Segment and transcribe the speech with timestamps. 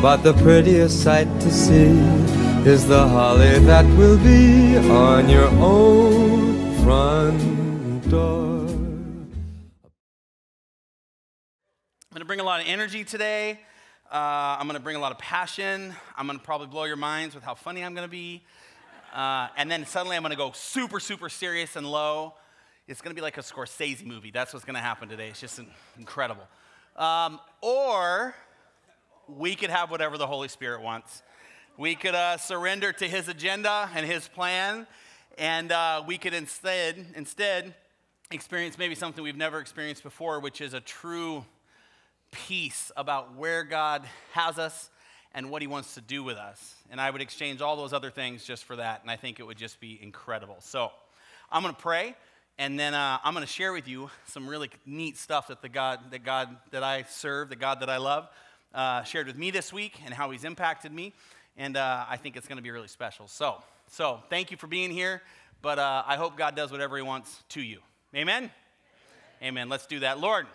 [0.00, 1.88] But the prettiest sight to see
[2.64, 8.60] is the holly that will be on your own front door.
[12.00, 13.58] I'm going to bring a lot of energy today.
[14.08, 15.92] Uh, I'm going to bring a lot of passion.
[16.16, 18.44] I'm going to probably blow your minds with how funny I'm going to be.
[19.12, 22.34] Uh, and then suddenly I'm going to go super, super serious and low.
[22.86, 24.30] It's going to be like a Scorsese movie.
[24.30, 25.26] That's what's going to happen today.
[25.26, 25.60] It's just
[25.98, 26.46] incredible.
[26.96, 28.36] Um, or
[29.28, 31.22] we could have whatever the Holy Spirit wants.
[31.76, 34.86] We could uh, surrender to His agenda and His plan,
[35.36, 37.74] and uh, we could instead, instead
[38.30, 41.44] experience maybe something we've never experienced before, which is a true
[42.30, 44.90] peace about where God has us
[45.34, 46.74] and what He wants to do with us.
[46.90, 49.46] And I would exchange all those other things just for that, and I think it
[49.46, 50.56] would just be incredible.
[50.60, 50.90] So
[51.50, 52.16] I'm going to pray.
[52.60, 55.68] And then uh, I'm going to share with you some really neat stuff that the
[55.68, 58.28] God that God that I serve, the God that I love,
[58.74, 61.14] uh, shared with me this week and how he's impacted me.
[61.56, 63.28] And uh, I think it's going to be really special.
[63.28, 65.22] So, so thank you for being here.
[65.60, 67.80] But uh, I hope God does whatever he wants to you.
[68.14, 68.36] Amen?
[68.36, 68.50] Amen?
[69.42, 69.68] Amen.
[69.68, 70.20] Let's do that.
[70.20, 70.46] Lord,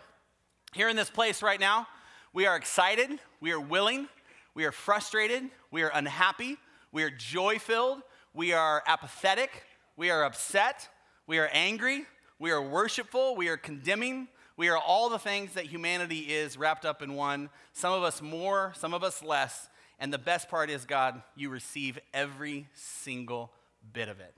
[0.73, 1.87] here in this place right now,
[2.33, 4.07] we are excited, we are willing,
[4.55, 6.57] we are frustrated, we are unhappy,
[6.91, 8.01] we are joy filled,
[8.33, 9.51] we are apathetic,
[9.97, 10.89] we are upset,
[11.27, 12.05] we are angry,
[12.39, 16.85] we are worshipful, we are condemning, we are all the things that humanity is wrapped
[16.85, 19.67] up in one, some of us more, some of us less.
[19.99, 23.51] And the best part is, God, you receive every single
[23.93, 24.33] bit of it.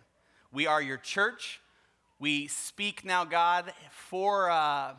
[0.53, 1.59] We are your church.
[2.17, 4.93] We speak now, God, for, uh,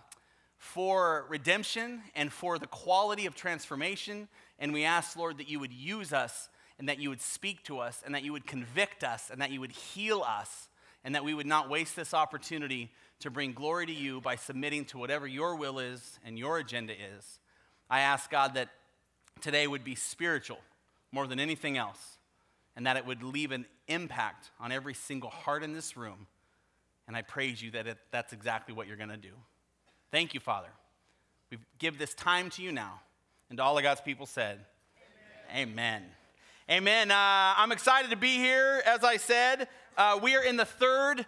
[0.58, 4.28] for redemption and for the quality of transformation.
[4.58, 7.78] And we ask, Lord, that you would use us and that you would speak to
[7.78, 10.68] us and that you would convict us and that you would heal us
[11.04, 12.90] and that we would not waste this opportunity
[13.20, 16.92] to bring glory to you by submitting to whatever your will is and your agenda
[16.92, 17.40] is.
[17.88, 18.68] I ask God that
[19.40, 20.58] today would be spiritual
[21.12, 22.18] more than anything else,
[22.74, 26.26] and that it would leave an impact on every single heart in this room.
[27.06, 29.32] And I praise you that it, that's exactly what you're going to do.
[30.10, 30.68] Thank you, Father.
[31.50, 33.00] We give this time to you now.
[33.48, 34.58] And all of God's people said,
[35.54, 35.68] Amen.
[35.68, 36.02] Amen.
[36.68, 37.10] Amen.
[37.12, 38.82] Uh, I'm excited to be here.
[38.84, 41.24] As I said, uh, we are in the third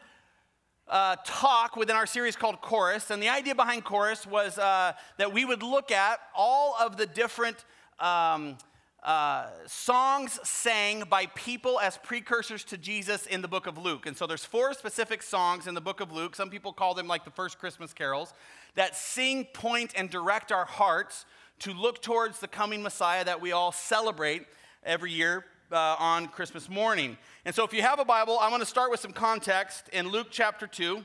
[0.89, 3.11] uh, talk within our series called Chorus.
[3.11, 7.07] And the idea behind Chorus was uh, that we would look at all of the
[7.07, 7.65] different
[8.01, 8.57] um,
[9.03, 14.07] uh, songs sang by people as precursors to Jesus in the book of Luke.
[14.07, 16.35] And so there's four specific songs in the book of Luke.
[16.35, 18.33] Some people call them like the first Christmas carols
[18.75, 21.27] that sing, point, and direct our hearts
[21.61, 24.47] to look towards the coming Messiah that we all celebrate
[24.85, 27.17] every year uh, on Christmas morning.
[27.45, 30.09] And so, if you have a Bible, I'm going to start with some context in
[30.09, 31.03] Luke chapter 2.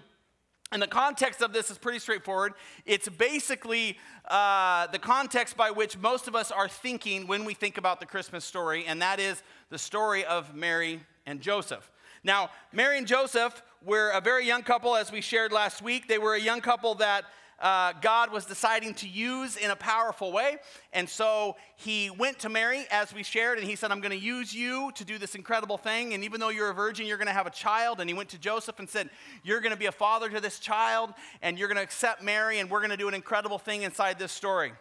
[0.72, 2.53] And the context of this is pretty straightforward.
[2.85, 7.78] It's basically uh, the context by which most of us are thinking when we think
[7.78, 11.91] about the Christmas story, and that is the story of Mary and Joseph.
[12.24, 16.07] Now, Mary and Joseph were a very young couple, as we shared last week.
[16.07, 17.25] They were a young couple that
[17.59, 20.58] uh, God was deciding to use in a powerful way.
[20.91, 24.25] And so he went to Mary, as we shared, and he said, I'm going to
[24.25, 26.13] use you to do this incredible thing.
[26.13, 28.00] And even though you're a virgin, you're going to have a child.
[28.00, 29.09] And he went to Joseph and said,
[29.44, 32.59] You're going to be a father to this child, and you're going to accept Mary,
[32.59, 34.74] and we're going to do an incredible thing inside this story.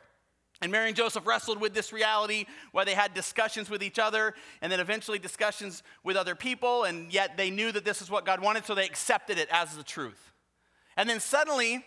[0.63, 4.33] And Mary and Joseph wrestled with this reality where they had discussions with each other
[4.63, 8.25] and then eventually discussions with other people, and yet they knew that this is what
[8.25, 10.33] God wanted, so they accepted it as the truth.
[10.97, 11.85] And then suddenly,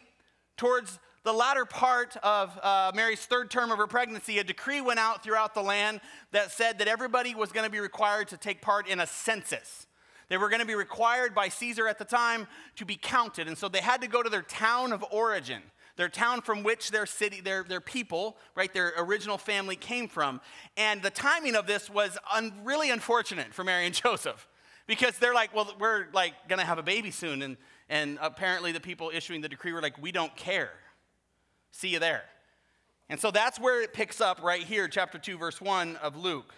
[0.58, 5.00] towards the latter part of uh, Mary's third term of her pregnancy, a decree went
[5.00, 6.00] out throughout the land
[6.32, 9.88] that said that everybody was going to be required to take part in a census.
[10.30, 13.48] They were going to be required by Caesar at the time to be counted.
[13.48, 15.62] And so they had to go to their town of origin,
[15.98, 20.42] their town from which their city, their, their people, right, their original family came from.
[20.78, 24.48] And the timing of this was un- really unfortunate for Mary and Joseph
[24.88, 27.42] because they're like, well, we're like going to have a baby soon.
[27.42, 27.58] And
[27.90, 30.72] and apparently, the people issuing the decree were like, We don't care.
[31.72, 32.24] See you there.
[33.10, 36.54] And so that's where it picks up right here, chapter 2, verse 1 of Luke.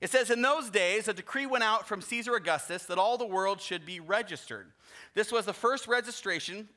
[0.00, 3.26] It says, In those days, a decree went out from Caesar Augustus that all the
[3.26, 4.68] world should be registered.
[5.14, 6.68] This was the first registration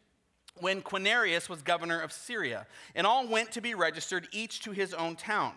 [0.59, 4.94] when Quirinius was governor of Syria, and all went to be registered, each to his
[4.94, 5.53] own town.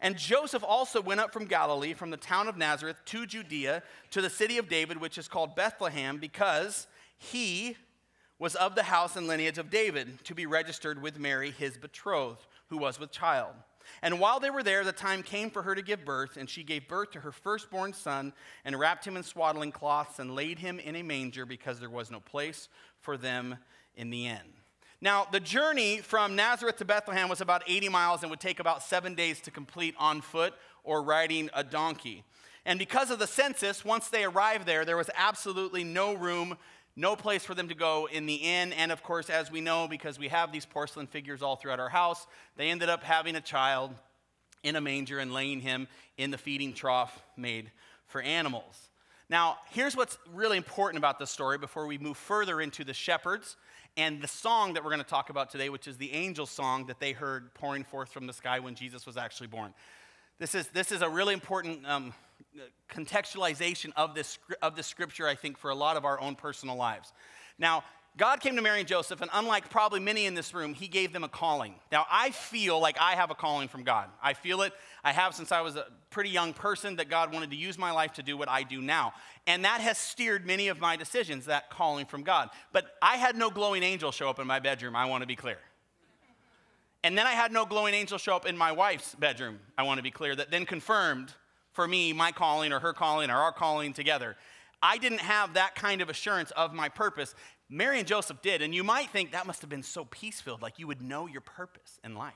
[0.00, 4.20] And Joseph also went up from Galilee, from the town of Nazareth to Judea, to
[4.20, 6.86] the city of David, which is called Bethlehem, because
[7.22, 7.76] he
[8.38, 12.44] was of the house and lineage of David, to be registered with Mary, his betrothed,
[12.66, 13.54] who was with child.
[14.02, 16.64] And while they were there, the time came for her to give birth, and she
[16.64, 18.32] gave birth to her firstborn son,
[18.64, 22.10] and wrapped him in swaddling cloths, and laid him in a manger, because there was
[22.10, 22.68] no place
[23.00, 23.58] for them
[23.94, 24.54] in the inn.
[25.00, 28.82] Now, the journey from Nazareth to Bethlehem was about 80 miles and would take about
[28.82, 30.54] seven days to complete on foot
[30.84, 32.24] or riding a donkey.
[32.64, 36.56] And because of the census, once they arrived there, there was absolutely no room,
[36.94, 38.72] no place for them to go in the inn.
[38.72, 41.88] And of course, as we know, because we have these porcelain figures all throughout our
[41.88, 43.92] house, they ended up having a child
[44.62, 47.70] in a manger and laying him in the feeding trough made
[48.06, 48.88] for animals.
[49.28, 53.56] Now, here's what's really important about this story before we move further into the shepherds
[53.96, 56.86] and the song that we're going to talk about today, which is the angel song
[56.86, 59.72] that they heard pouring forth from the sky when Jesus was actually born.
[60.38, 62.12] This is, this is a really important um,
[62.90, 66.76] contextualization of this, of this scripture, I think, for a lot of our own personal
[66.76, 67.12] lives.
[67.58, 67.84] Now,
[68.18, 71.14] God came to Mary and Joseph, and unlike probably many in this room, he gave
[71.14, 71.74] them a calling.
[71.90, 74.10] Now, I feel like I have a calling from God.
[74.22, 74.74] I feel it.
[75.02, 77.90] I have since I was a pretty young person that God wanted to use my
[77.90, 79.14] life to do what I do now.
[79.46, 82.50] And that has steered many of my decisions, that calling from God.
[82.72, 85.36] But I had no glowing angel show up in my bedroom, I want to be
[85.36, 85.58] clear.
[87.04, 89.98] And then I had no glowing angel show up in my wife's bedroom, I want
[89.98, 91.32] to be clear, that then confirmed
[91.72, 94.36] for me my calling or her calling or our calling together.
[94.82, 97.34] I didn't have that kind of assurance of my purpose.
[97.68, 100.60] Mary and Joseph did, and you might think that must have been so peace filled,
[100.60, 102.34] like you would know your purpose in life.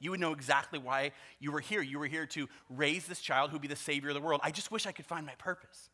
[0.00, 1.80] You would know exactly why you were here.
[1.80, 4.40] You were here to raise this child who'd be the savior of the world.
[4.42, 5.90] I just wish I could find my purpose.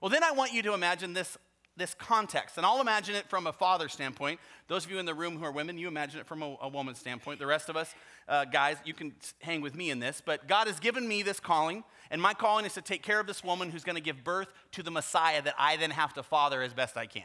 [0.00, 1.36] Well, then I want you to imagine this,
[1.78, 4.40] this context, and I'll imagine it from a father's standpoint.
[4.66, 6.68] Those of you in the room who are women, you imagine it from a, a
[6.68, 7.38] woman's standpoint.
[7.38, 7.94] The rest of us,
[8.28, 10.20] uh, guys, you can hang with me in this.
[10.24, 13.26] But God has given me this calling, and my calling is to take care of
[13.26, 16.22] this woman who's going to give birth to the Messiah that I then have to
[16.22, 17.22] father as best I can.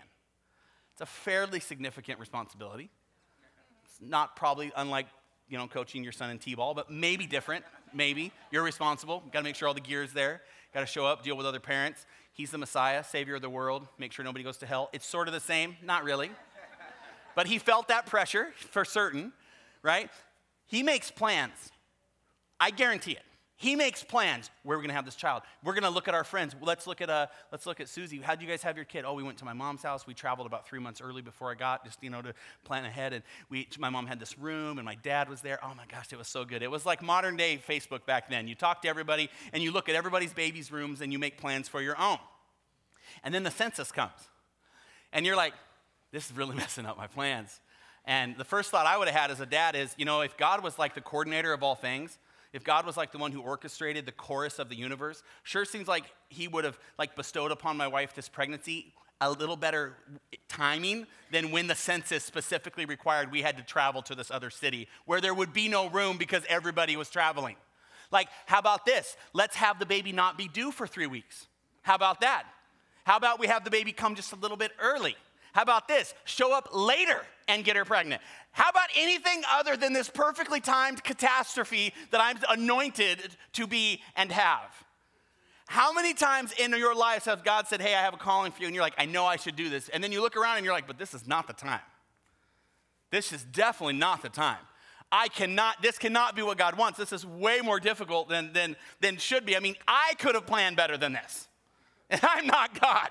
[0.93, 2.91] It's a fairly significant responsibility.
[3.85, 5.07] It's not probably unlike,
[5.49, 7.65] you know, coaching your son in T-ball, but maybe different.
[7.93, 8.31] Maybe.
[8.51, 9.23] You're responsible.
[9.31, 10.41] Got to make sure all the gear's there.
[10.73, 12.05] Got to show up, deal with other parents.
[12.33, 13.87] He's the Messiah, Savior of the world.
[13.97, 14.89] Make sure nobody goes to hell.
[14.91, 15.77] It's sort of the same.
[15.83, 16.31] Not really.
[17.35, 19.33] But he felt that pressure for certain,
[19.81, 20.09] right?
[20.65, 21.71] He makes plans.
[22.59, 23.23] I guarantee it.
[23.55, 24.49] He makes plans.
[24.63, 25.43] Where are we going to have this child?
[25.63, 26.55] We're going to look at our friends.
[26.61, 28.19] Let's look at uh, let's look at Susie.
[28.19, 29.05] How do you guys have your kid?
[29.05, 30.07] Oh, we went to my mom's house.
[30.07, 32.33] We traveled about three months early before I got, just you know, to
[32.63, 33.13] plan ahead.
[33.13, 35.59] And we, my mom had this room, and my dad was there.
[35.63, 36.63] Oh my gosh, it was so good.
[36.63, 38.47] It was like modern day Facebook back then.
[38.47, 41.69] You talk to everybody, and you look at everybody's baby's rooms, and you make plans
[41.69, 42.17] for your own.
[43.23, 44.29] And then the census comes,
[45.11, 45.53] and you're like,
[46.11, 47.59] this is really messing up my plans.
[48.05, 50.37] And the first thought I would have had as a dad is, you know, if
[50.37, 52.17] God was like the coordinator of all things,
[52.53, 55.87] if God was like the one who orchestrated the chorus of the universe, sure seems
[55.87, 59.95] like he would have like bestowed upon my wife this pregnancy a little better
[60.49, 64.87] timing than when the census specifically required we had to travel to this other city
[65.05, 67.55] where there would be no room because everybody was traveling.
[68.11, 69.15] Like, how about this?
[69.33, 71.47] Let's have the baby not be due for three weeks.
[71.81, 72.43] How about that?
[73.05, 75.15] How about we have the baby come just a little bit early?
[75.53, 76.13] How about this?
[76.25, 78.21] Show up later and get her pregnant.
[78.51, 83.19] How about anything other than this perfectly timed catastrophe that I'm anointed
[83.53, 84.71] to be and have?
[85.67, 88.61] How many times in your lives has God said, Hey, I have a calling for
[88.61, 88.67] you?
[88.67, 89.89] And you're like, I know I should do this.
[89.89, 91.81] And then you look around and you're like, But this is not the time.
[93.11, 94.57] This is definitely not the time.
[95.11, 96.97] I cannot, this cannot be what God wants.
[96.97, 99.55] This is way more difficult than, than, than should be.
[99.55, 101.47] I mean, I could have planned better than this.
[102.09, 103.09] And I'm not God.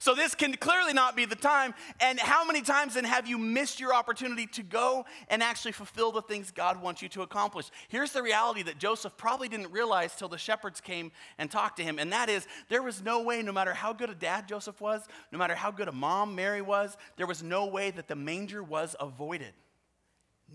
[0.00, 1.74] So this can clearly not be the time.
[2.00, 6.12] And how many times then have you missed your opportunity to go and actually fulfill
[6.12, 7.70] the things God wants you to accomplish?
[7.88, 11.82] Here's the reality that Joseph probably didn't realize till the shepherds came and talked to
[11.82, 14.80] him, and that is there was no way, no matter how good a dad Joseph
[14.80, 15.02] was,
[15.32, 18.62] no matter how good a mom Mary was, there was no way that the manger
[18.62, 19.52] was avoided.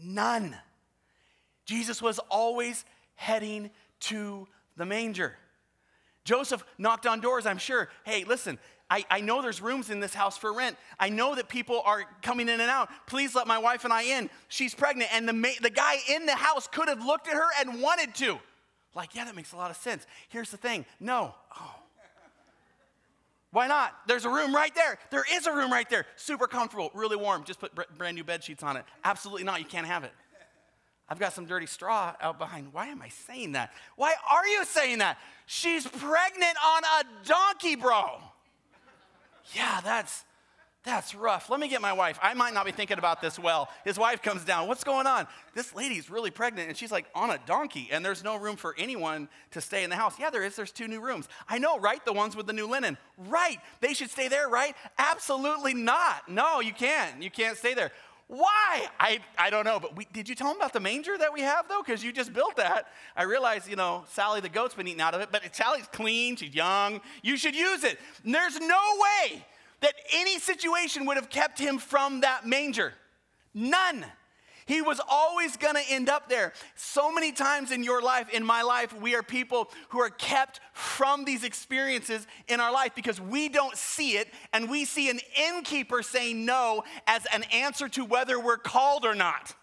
[0.01, 0.55] None.
[1.65, 2.85] Jesus was always
[3.15, 4.47] heading to
[4.77, 5.35] the manger.
[6.23, 7.89] Joseph knocked on doors, I'm sure.
[8.05, 8.57] Hey, listen,
[8.93, 10.77] I, I know there's rooms in this house for rent.
[10.99, 12.89] I know that people are coming in and out.
[13.07, 14.29] Please let my wife and I in.
[14.49, 15.09] She's pregnant.
[15.11, 18.13] And the, ma- the guy in the house could have looked at her and wanted
[18.15, 18.37] to.
[18.93, 20.05] Like, yeah, that makes a lot of sense.
[20.29, 21.33] Here's the thing no.
[21.59, 21.75] Oh.
[23.49, 23.95] Why not?
[24.07, 24.99] There's a room right there.
[25.09, 26.05] There is a room right there.
[26.15, 27.45] Super comfortable, really warm.
[27.45, 28.85] Just put brand new bed sheets on it.
[29.03, 29.59] Absolutely not.
[29.59, 30.11] You can't have it.
[31.09, 32.73] I've got some dirty straw out behind.
[32.73, 33.73] Why am I saying that?
[33.95, 35.17] Why are you saying that?
[35.47, 38.21] She's pregnant on a donkey, bro
[39.55, 40.23] yeah, that's
[40.85, 41.49] That's rough.
[41.49, 42.19] Let me get my wife.
[42.21, 43.69] I might not be thinking about this well.
[43.85, 44.67] His wife comes down.
[44.67, 45.27] What's going on?
[45.55, 48.75] This lady's really pregnant and she's like on a donkey and there's no room for
[48.77, 50.19] anyone to stay in the house.
[50.19, 50.57] Yeah, there is.
[50.57, 51.29] There's two new rooms.
[51.47, 52.03] I know, right?
[52.03, 52.97] The ones with the new linen.
[53.17, 53.59] Right.
[53.79, 54.75] They should stay there, right?
[54.97, 56.27] Absolutely not.
[56.27, 57.23] No, you can't.
[57.23, 57.91] You can't stay there.
[58.27, 58.87] Why?
[58.99, 59.79] I, I don't know.
[59.79, 61.81] But we, did you tell them about the manger that we have, though?
[61.85, 62.87] Because you just built that.
[63.15, 66.35] I realize, you know, Sally the goat's been eating out of it, but Sally's clean.
[66.35, 67.01] She's young.
[67.21, 67.99] You should use it.
[68.23, 69.45] And there's no way
[69.81, 72.93] that any situation would have kept him from that manger.
[73.53, 74.05] None.
[74.65, 76.53] He was always going to end up there.
[76.75, 80.59] So many times in your life, in my life, we are people who are kept
[80.73, 85.19] from these experiences in our life because we don't see it and we see an
[85.37, 89.55] innkeeper saying no as an answer to whether we're called or not.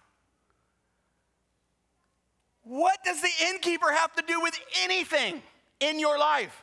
[2.62, 5.42] What does the innkeeper have to do with anything
[5.80, 6.62] in your life?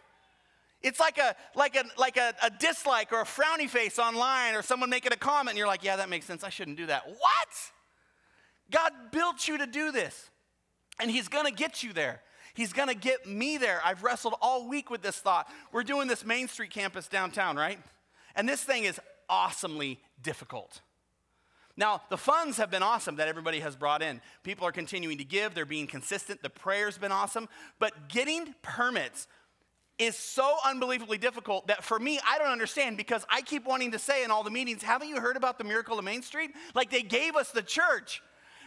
[0.82, 4.62] It's like a like a like a, a, dislike or a frowny face online or
[4.62, 6.44] someone making a comment and you're like, yeah, that makes sense.
[6.44, 7.08] I shouldn't do that.
[7.08, 7.72] What?
[8.72, 10.30] God built you to do this.
[11.00, 12.22] And he's gonna get you there.
[12.54, 13.82] He's gonna get me there.
[13.86, 15.48] I've wrestled all week with this thought.
[15.72, 17.80] We're doing this Main Street campus downtown, right?
[18.36, 20.82] And this thing is awesomely difficult.
[21.76, 24.20] Now, the funds have been awesome that everybody has brought in.
[24.42, 26.42] People are continuing to give, they're being consistent.
[26.42, 27.48] The prayer's been awesome.
[27.78, 29.28] But getting permits
[30.00, 34.00] is so unbelievably difficult that for me, I don't understand because I keep wanting to
[34.00, 36.52] say in all the meetings, haven't you heard about the miracle of Main Street?
[36.74, 38.22] Like they gave us the church,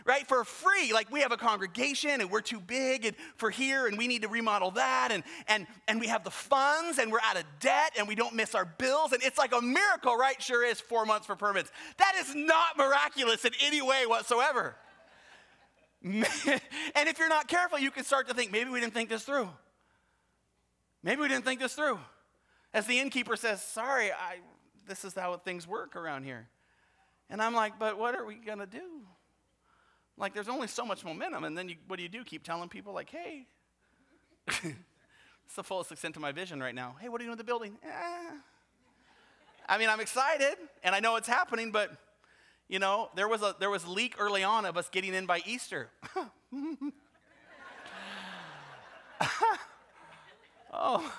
[0.04, 0.92] right, for free.
[0.92, 4.22] Like we have a congregation and we're too big and for here and we need
[4.22, 7.92] to remodel that and and and we have the funds and we're out of debt
[7.98, 10.40] and we don't miss our bills and it's like a miracle, right?
[10.42, 11.70] Sure is four months for permits.
[11.98, 14.76] That is not miraculous in any way whatsoever.
[16.02, 16.24] and
[16.94, 19.50] if you're not careful, you can start to think, maybe we didn't think this through.
[21.02, 21.98] Maybe we didn't think this through.
[22.72, 24.38] As the innkeeper says, Sorry, I,
[24.86, 26.48] this is how things work around here.
[27.28, 29.02] And I'm like, But what are we going to do?
[30.20, 31.44] Like, there's only so much momentum.
[31.44, 32.22] And then you, what do you do?
[32.22, 33.46] Keep telling people, like, Hey,
[34.46, 36.96] it's the fullest extent of my vision right now.
[37.00, 37.78] Hey, what are you doing with the building?
[37.82, 38.30] Eh.
[39.68, 41.90] I mean, I'm excited and I know it's happening, but
[42.68, 45.40] you know, there was a there was leak early on of us getting in by
[45.46, 45.90] Easter.
[50.72, 51.12] oh,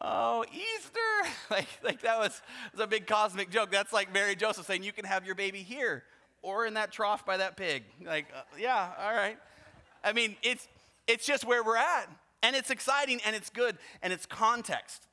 [0.00, 1.00] oh, Easter.
[1.50, 3.70] like, like that was, was a big cosmic joke.
[3.70, 6.04] That's like Mary Joseph saying, you can have your baby here
[6.46, 7.82] or in that trough by that pig.
[8.04, 9.36] Like, uh, yeah, all right.
[10.04, 10.68] I mean, it's,
[11.08, 12.08] it's just where we're at.
[12.42, 15.08] And it's exciting and it's good and it's context.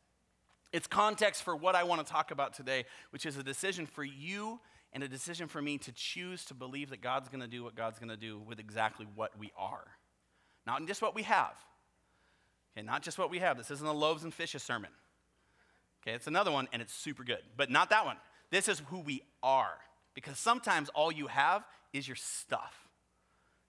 [0.71, 4.03] It's context for what I want to talk about today, which is a decision for
[4.03, 4.59] you
[4.91, 7.75] and a decision for me to choose to believe that God's going to do what
[7.75, 9.87] God's going to do with exactly what we are.
[10.67, 11.55] Not just what we have,
[12.75, 13.57] Okay, not just what we have.
[13.57, 14.89] This isn't a loaves and fishes sermon.
[16.01, 17.41] Okay, it's another one, and it's super good.
[17.55, 18.17] But not that one.
[18.49, 19.77] This is who we are.
[20.13, 22.87] Because sometimes all you have is your stuff.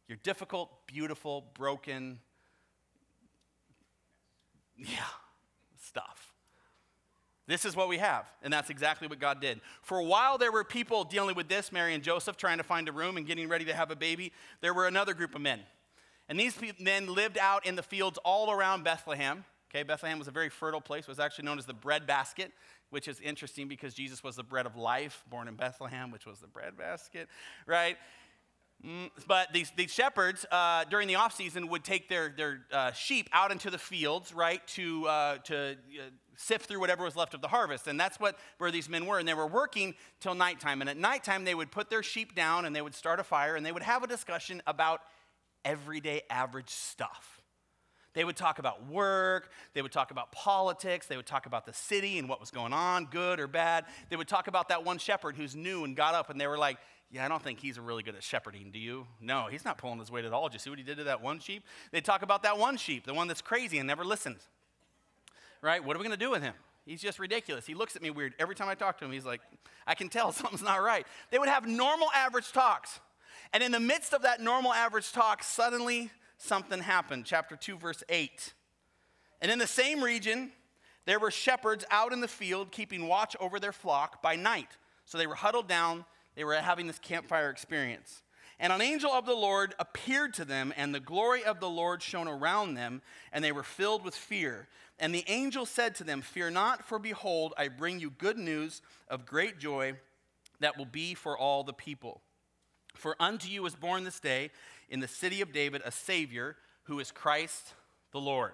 [0.08, 2.20] Your difficult, beautiful, broken,
[4.76, 4.86] yeah,
[5.82, 6.32] stuff.
[7.46, 9.60] This is what we have, and that's exactly what God did.
[9.82, 12.88] For a while, there were people dealing with this, Mary and Joseph, trying to find
[12.88, 14.32] a room and getting ready to have a baby.
[14.60, 15.60] There were another group of men
[16.28, 19.44] and these men lived out in the fields all around Bethlehem.
[19.70, 21.04] Okay, Bethlehem was a very fertile place.
[21.04, 22.52] It was actually known as the bread basket,
[22.94, 26.38] which is interesting because Jesus was the bread of life, born in Bethlehem, which was
[26.38, 27.28] the bread basket,
[27.66, 27.96] right?
[28.86, 32.92] Mm, but these, these shepherds, uh, during the off season, would take their, their uh,
[32.92, 36.02] sheep out into the fields, right, to, uh, to uh,
[36.36, 37.88] sift through whatever was left of the harvest.
[37.88, 39.18] And that's what, where these men were.
[39.18, 40.80] And they were working till nighttime.
[40.80, 43.56] And at nighttime, they would put their sheep down and they would start a fire
[43.56, 45.00] and they would have a discussion about
[45.64, 47.33] everyday average stuff.
[48.14, 51.72] They would talk about work, they would talk about politics, they would talk about the
[51.72, 53.84] city and what was going on, good or bad.
[54.08, 56.58] They would talk about that one shepherd who's new and got up and they were
[56.58, 56.78] like,
[57.10, 59.06] yeah, I don't think he's really good at shepherding, do you?
[59.20, 60.48] No, he's not pulling his weight at all.
[60.48, 61.64] Did you see what he did to that one sheep?
[61.92, 64.48] They talk about that one sheep, the one that's crazy and never listens.
[65.60, 65.82] Right?
[65.82, 66.54] What are we going to do with him?
[66.84, 67.66] He's just ridiculous.
[67.66, 68.34] He looks at me weird.
[68.38, 69.40] Every time I talk to him, he's like,
[69.86, 71.06] I can tell something's not right.
[71.30, 73.00] They would have normal average talks.
[73.52, 76.10] And in the midst of that normal average talk, suddenly
[76.44, 77.24] something happened.
[77.24, 78.54] Chapter 2, verse 8.
[79.40, 80.52] And in the same region,
[81.06, 84.68] there were shepherds out in the field keeping watch over their flock by night.
[85.04, 88.22] So they were huddled down, they were having this campfire experience.
[88.58, 92.02] And an angel of the Lord appeared to them, and the glory of the Lord
[92.02, 94.68] shone around them, and they were filled with fear.
[94.98, 98.80] And the angel said to them, Fear not, for behold, I bring you good news
[99.08, 99.94] of great joy
[100.60, 102.22] that will be for all the people.
[102.94, 104.50] For unto you is born this day
[104.88, 107.74] in the city of David a Savior who is Christ
[108.12, 108.52] the Lord.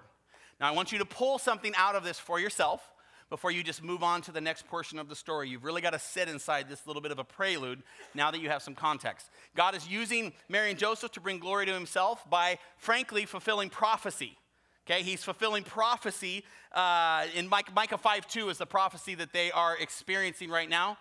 [0.60, 2.82] Now, I want you to pull something out of this for yourself,
[3.30, 5.48] before you just move on to the next portion of the story.
[5.48, 7.82] You've really got to sit inside this little bit of a prelude
[8.12, 9.30] now that you have some context.
[9.56, 14.36] God is using Mary and Joseph to bring glory to himself by, frankly, fulfilling prophecy.
[14.84, 16.44] Okay, he's fulfilling prophecy.
[16.72, 20.98] Uh, in Micah, Micah 5 2 is the prophecy that they are experiencing right now.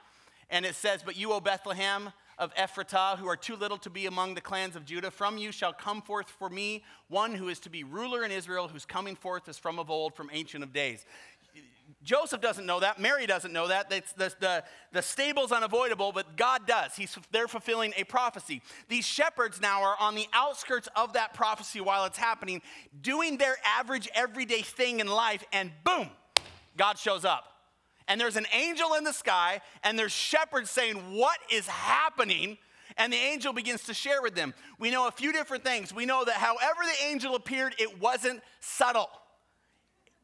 [0.52, 4.06] And it says, But you, O Bethlehem, of Ephrathah, who are too little to be
[4.06, 5.12] among the clans of Judah.
[5.12, 8.68] From you shall come forth for me one who is to be ruler in Israel,
[8.68, 11.06] whose coming forth is from of old, from ancient of days.
[12.04, 13.00] Joseph doesn't know that.
[13.00, 13.90] Mary doesn't know that.
[13.90, 16.96] The, the, the, the stable's unavoidable, but God does.
[16.96, 18.62] He's, they're fulfilling a prophecy.
[18.88, 22.62] These shepherds now are on the outskirts of that prophecy while it's happening,
[23.02, 26.10] doing their average everyday thing in life, and boom,
[26.78, 27.59] God shows up
[28.10, 32.58] and there's an angel in the sky, and there's shepherds saying, What is happening?
[32.98, 34.54] And the angel begins to share with them.
[34.80, 35.94] We know a few different things.
[35.94, 39.10] We know that however the angel appeared, it wasn't subtle.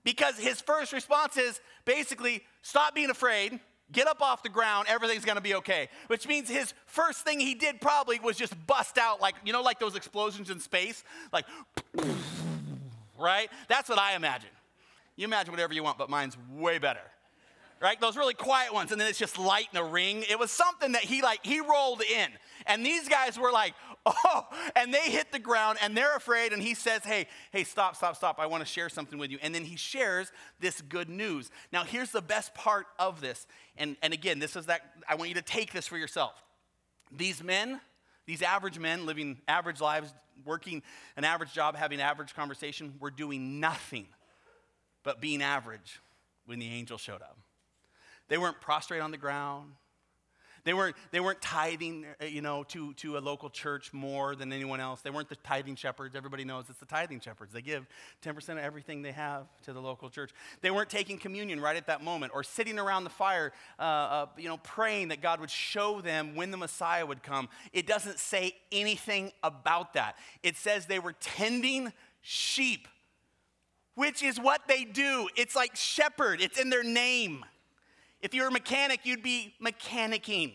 [0.04, 3.60] Because his first response is basically, Stop being afraid,
[3.92, 5.88] get up off the ground, everything's gonna be okay.
[6.08, 9.62] Which means his first thing he did probably was just bust out, like, you know,
[9.62, 11.04] like those explosions in space?
[11.32, 11.46] Like,
[13.20, 13.48] right?
[13.70, 14.50] That's what I imagine.
[15.16, 17.00] You imagine whatever you want, but mine's way better
[17.82, 18.00] right?
[18.00, 20.24] Those really quiet ones, and then it's just light in a ring.
[20.30, 22.30] It was something that he like he rolled in,
[22.66, 23.74] and these guys were like,
[24.06, 26.54] oh, and they hit the ground, and they're afraid.
[26.54, 28.40] And he says, hey, hey, stop, stop, stop!
[28.40, 29.40] I want to share something with you.
[29.42, 31.50] And then he shares this good news.
[31.72, 35.30] Now, here's the best part of this, and and again, this is that I want
[35.30, 36.34] you to take this for yourself.
[37.12, 37.82] These men,
[38.26, 40.14] these average men living average lives,
[40.44, 40.82] working
[41.18, 44.08] an average job, having average conversation, were doing nothing
[45.04, 46.02] but being average
[46.46, 47.38] when the angel showed up.
[48.28, 49.72] They weren't prostrate on the ground.
[50.66, 54.52] They weren't, they weren't tithing, uh, you know, to, to a local church more than
[54.52, 55.02] anyone else.
[55.02, 56.16] They weren't the tithing shepherds.
[56.16, 57.54] Everybody knows it's the tithing shepherds.
[57.54, 57.86] They give
[58.24, 60.32] 10% of everything they have to the local church.
[60.62, 64.26] They weren't taking communion right at that moment or sitting around the fire, uh, uh,
[64.38, 67.48] you know, praying that God would show them when the Messiah would come.
[67.72, 70.16] It doesn't say anything about that.
[70.42, 72.88] It says they were tending sheep,
[73.94, 75.30] which is what they do.
[75.36, 77.46] It's like shepherd, it's in their name.
[78.22, 80.54] If you're a mechanic, you'd be mechanicking.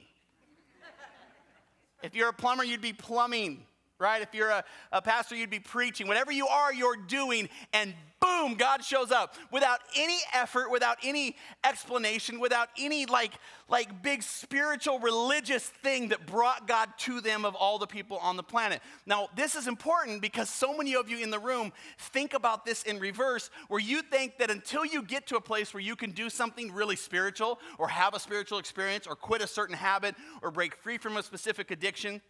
[2.02, 3.64] if you're a plumber, you'd be plumbing,
[4.00, 4.22] right?
[4.22, 6.08] If you're a, a pastor, you'd be preaching.
[6.08, 7.48] Whatever you are, you're doing.
[7.72, 13.32] And boom, God shows up without any effort, without any explanation, without any like,
[13.68, 18.36] like big spiritual religious thing that brought God to them of all the people on
[18.36, 18.80] the planet.
[19.06, 22.82] Now, this is important because so many of you in the room think about this
[22.82, 26.10] in reverse, where you think that until you get to a place where you can
[26.10, 30.50] do something really spiritual or have a spiritual experience or quit a certain habit or
[30.50, 32.20] break free from a specific addiction,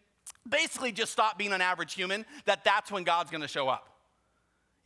[0.48, 3.88] basically just stop being an average human, that that's when God's gonna show up.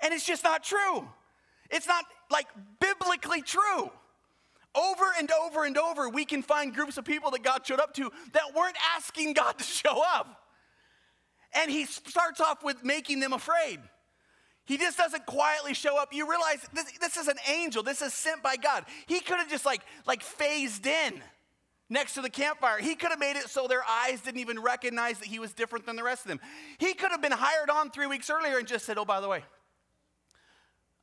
[0.00, 1.08] And it's just not true.
[1.70, 2.46] It's not like
[2.80, 3.90] biblically true.
[4.74, 7.94] Over and over and over, we can find groups of people that God showed up
[7.94, 10.40] to that weren't asking God to show up.
[11.54, 13.78] And he starts off with making them afraid.
[14.66, 16.12] He just doesn't quietly show up.
[16.12, 17.82] You realize this, this is an angel.
[17.82, 18.84] This is sent by God.
[19.06, 21.22] He could have just like, like phased in
[21.94, 22.78] next to the campfire.
[22.78, 25.86] He could have made it so their eyes didn't even recognize that he was different
[25.86, 26.40] than the rest of them.
[26.78, 29.28] He could have been hired on three weeks earlier and just said, oh, by the
[29.28, 29.42] way,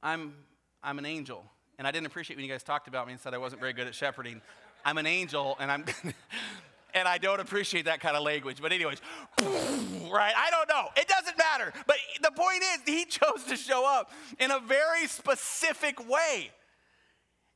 [0.03, 0.35] I'm,
[0.83, 1.43] I'm an angel.
[1.79, 3.73] And I didn't appreciate when you guys talked about me and said I wasn't very
[3.73, 4.41] good at shepherding.
[4.85, 5.85] I'm an angel, and I'm.
[6.93, 8.61] and I don't appreciate that kind of language.
[8.61, 8.99] But, anyways,
[9.39, 10.33] right?
[10.35, 10.89] I don't know.
[10.97, 11.71] It doesn't matter.
[11.87, 16.51] But the point is, he chose to show up in a very specific way.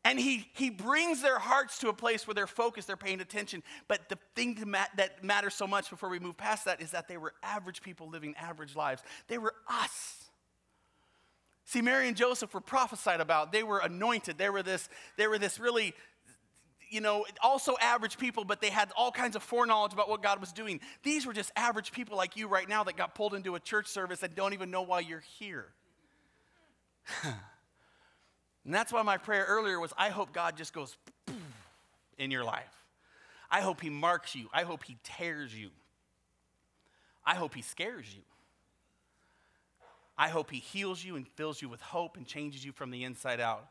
[0.06, 3.64] And he, he brings their hearts to a place where they're focused, they're paying attention.
[3.88, 4.64] But the thing
[4.98, 8.08] that matters so much before we move past that is that they were average people
[8.08, 9.02] living average lives.
[9.28, 10.30] They were us.
[11.66, 13.52] See, Mary and Joseph were prophesied about.
[13.52, 14.38] They were anointed.
[14.38, 14.88] They were this,
[15.18, 15.96] they were this really,
[16.92, 20.40] you know, also average people, but they had all kinds of foreknowledge about what God
[20.40, 20.82] was doing.
[21.02, 23.88] These were just average people like you right now that got pulled into a church
[23.88, 25.66] service and don't even know why you're here.
[28.66, 30.98] and that's why my prayer earlier was I hope God just goes
[32.18, 32.84] in your life.
[33.50, 34.50] I hope He marks you.
[34.52, 35.70] I hope He tears you.
[37.26, 38.24] I hope He scares you.
[40.18, 43.04] I hope He heals you and fills you with hope and changes you from the
[43.04, 43.68] inside out.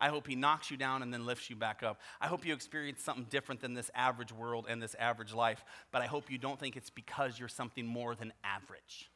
[0.00, 2.00] I hope He knocks you down and then lifts you back up.
[2.20, 6.00] I hope you experience something different than this average world and this average life, but
[6.00, 9.10] I hope you don't think it's because you're something more than average.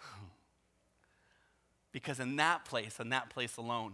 [1.92, 3.92] because in that place, in that place alone,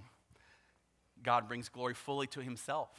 [1.23, 2.91] God brings glory fully to Himself.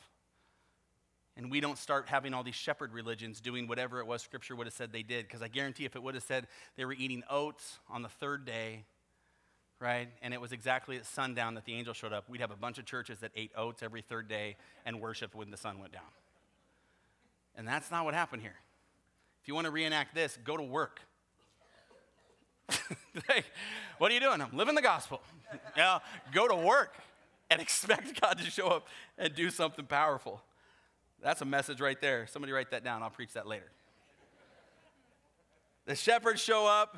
[1.36, 4.68] And we don't start having all these shepherd religions doing whatever it was Scripture would
[4.68, 5.28] have said they did.
[5.28, 8.46] Because I guarantee if it would have said they were eating oats on the third
[8.46, 8.84] day,
[9.80, 10.10] right?
[10.22, 12.30] And it was exactly at sundown that the angel showed up.
[12.30, 15.50] We'd have a bunch of churches that ate oats every third day and worshiped when
[15.50, 16.04] the sun went down.
[17.56, 18.56] And that's not what happened here.
[19.42, 21.02] If you want to reenact this, go to work.
[22.70, 23.44] hey,
[23.98, 24.40] what are you doing?
[24.40, 25.22] I'm living the gospel.
[25.78, 26.00] know,
[26.32, 26.96] go to work
[27.50, 30.42] and expect God to show up and do something powerful.
[31.22, 32.28] That's a message right there.
[32.28, 33.02] Somebody write that down.
[33.02, 33.72] I'll preach that later.
[35.86, 36.98] The shepherds show up,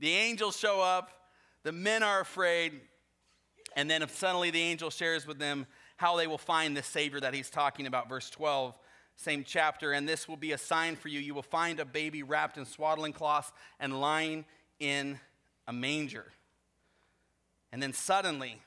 [0.00, 1.10] the angels show up,
[1.62, 2.80] the men are afraid,
[3.76, 7.34] and then suddenly the angel shares with them how they will find the Savior that
[7.34, 8.08] he's talking about.
[8.08, 8.74] Verse 12,
[9.16, 11.20] same chapter, and this will be a sign for you.
[11.20, 14.44] You will find a baby wrapped in swaddling cloths and lying
[14.80, 15.18] in
[15.66, 16.26] a manger.
[17.72, 18.62] And then suddenly,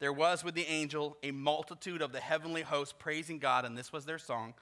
[0.00, 3.92] there was with the angel a multitude of the heavenly host praising God, and this
[3.92, 4.54] was their song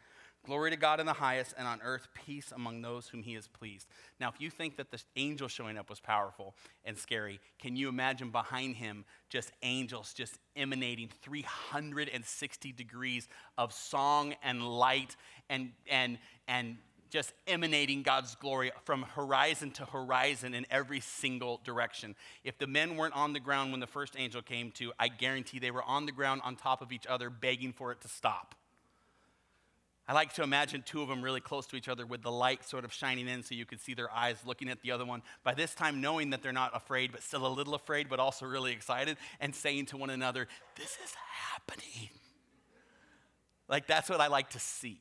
[0.45, 3.47] Glory to God in the highest, and on earth peace among those whom he has
[3.47, 3.87] pleased.
[4.19, 7.89] Now, if you think that the angel showing up was powerful and scary, can you
[7.89, 15.15] imagine behind him just angels just emanating 360 degrees of song and light
[15.49, 16.19] and, and,
[16.49, 16.77] and
[17.13, 22.17] just emanating God's glory from horizon to horizon in every single direction.
[22.43, 25.59] If the men weren't on the ground when the first angel came to, I guarantee
[25.59, 28.55] they were on the ground on top of each other, begging for it to stop.
[30.09, 32.65] I like to imagine two of them really close to each other with the light
[32.65, 35.23] sort of shining in so you could see their eyes looking at the other one.
[35.45, 38.47] By this time, knowing that they're not afraid, but still a little afraid, but also
[38.47, 41.15] really excited, and saying to one another, This is
[41.51, 42.09] happening.
[43.69, 44.99] Like, that's what I like to see.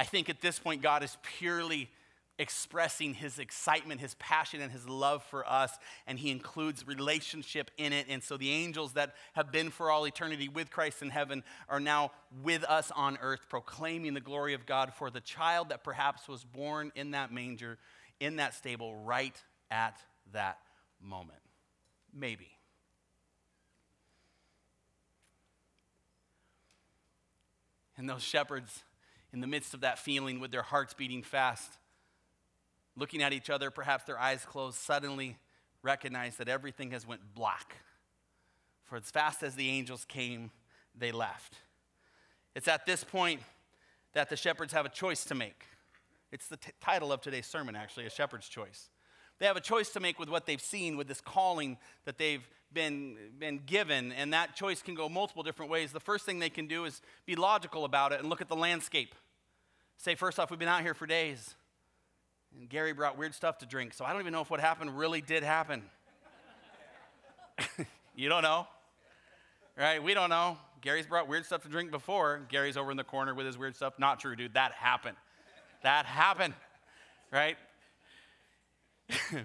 [0.00, 1.90] I think at this point, God is purely
[2.38, 7.92] expressing his excitement, his passion, and his love for us, and he includes relationship in
[7.92, 8.06] it.
[8.08, 11.80] And so the angels that have been for all eternity with Christ in heaven are
[11.80, 16.28] now with us on earth, proclaiming the glory of God for the child that perhaps
[16.28, 17.76] was born in that manger,
[18.20, 19.36] in that stable, right
[19.70, 20.00] at
[20.32, 20.60] that
[20.98, 21.40] moment.
[22.14, 22.48] Maybe.
[27.98, 28.82] And those shepherds
[29.32, 31.72] in the midst of that feeling with their hearts beating fast,
[32.96, 35.36] looking at each other, perhaps their eyes closed, suddenly
[35.82, 37.76] recognize that everything has went black.
[38.84, 40.50] For as fast as the angels came,
[40.98, 41.54] they left.
[42.54, 43.40] It's at this point
[44.12, 45.64] that the shepherds have a choice to make.
[46.32, 48.90] It's the t- title of today's sermon, actually, A Shepherd's Choice.
[49.38, 52.46] They have a choice to make with what they've seen, with this calling that they've
[52.72, 55.92] been, been given, and that choice can go multiple different ways.
[55.92, 58.56] The first thing they can do is be logical about it and look at the
[58.56, 59.14] landscape.
[59.96, 61.54] Say, first off, we've been out here for days,
[62.58, 64.96] and Gary brought weird stuff to drink, so I don't even know if what happened
[64.96, 65.82] really did happen.
[68.14, 68.66] you don't know,
[69.76, 70.02] right?
[70.02, 70.56] We don't know.
[70.80, 72.40] Gary's brought weird stuff to drink before.
[72.48, 73.98] Gary's over in the corner with his weird stuff.
[73.98, 74.54] Not true, dude.
[74.54, 75.16] That happened.
[75.82, 76.54] That happened,
[77.30, 77.58] right?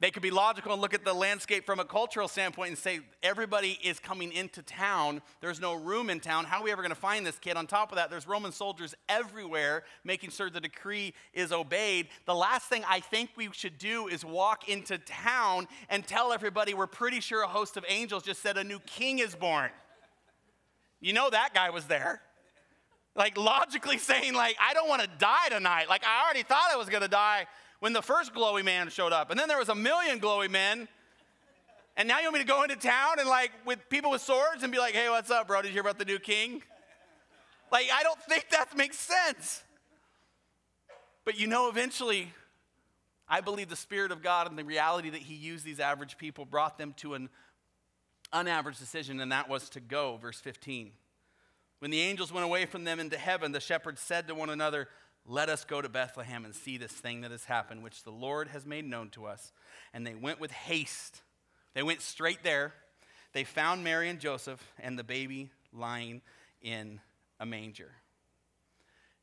[0.00, 3.00] They could be logical and look at the landscape from a cultural standpoint and say,
[3.20, 5.20] everybody is coming into town.
[5.40, 6.44] There's no room in town.
[6.44, 7.56] How are we ever going to find this kid?
[7.56, 12.08] On top of that, there's Roman soldiers everywhere making sure the decree is obeyed.
[12.26, 16.74] The last thing I think we should do is walk into town and tell everybody
[16.74, 19.70] we're pretty sure a host of angels just said a new king is born.
[21.00, 22.22] You know that guy was there.
[23.16, 25.88] Like logically saying, like, I don't want to die tonight.
[25.88, 27.48] Like I already thought I was going to die
[27.80, 29.30] when the first glowy man showed up.
[29.30, 30.88] And then there was a million glowy men.
[31.96, 34.62] And now you want me to go into town and like with people with swords
[34.62, 35.62] and be like, hey, what's up, bro?
[35.62, 36.62] Did you hear about the new king?
[37.70, 39.62] Like, I don't think that makes sense.
[41.24, 42.32] But you know, eventually,
[43.28, 46.44] I believe the Spirit of God and the reality that He used these average people
[46.44, 47.28] brought them to an
[48.32, 50.16] unaverage decision, and that was to go.
[50.16, 50.92] Verse 15.
[51.80, 54.88] When the angels went away from them into heaven, the shepherds said to one another,
[55.26, 58.48] let us go to Bethlehem and see this thing that has happened, which the Lord
[58.48, 59.52] has made known to us.
[59.92, 61.22] And they went with haste.
[61.74, 62.72] They went straight there.
[63.32, 66.22] They found Mary and Joseph and the baby lying
[66.62, 67.00] in
[67.38, 67.92] a manger.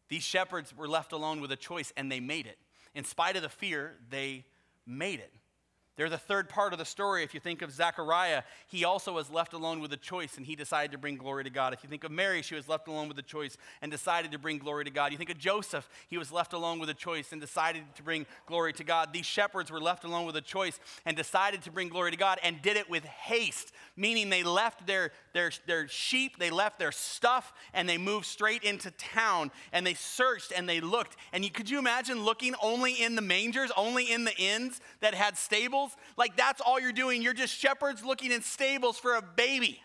[0.10, 2.60] These shepherds were left alone with a choice, and they made it.
[2.94, 4.46] In spite of the fear, they
[4.86, 5.34] made it.
[5.98, 7.24] They're the third part of the story.
[7.24, 10.56] If you think of Zechariah, he also was left alone with a choice and he
[10.56, 11.74] decided to bring glory to God.
[11.74, 14.38] If you think of Mary, she was left alone with a choice and decided to
[14.38, 15.14] bring glory to God.
[15.14, 18.26] You think of Joseph, he was left alone with a choice and decided to bring
[18.46, 19.14] glory to God.
[19.14, 22.40] These shepherds were left alone with a choice and decided to bring glory to God
[22.44, 26.92] and did it with haste, meaning they left their, their, their sheep, they left their
[26.92, 31.16] stuff, and they moved straight into town and they searched and they looked.
[31.32, 35.14] And you, could you imagine looking only in the mangers, only in the inns that
[35.14, 35.85] had stables?
[35.90, 37.22] Stables, like that's all you're doing.
[37.22, 39.82] You're just shepherds looking in stables for a baby.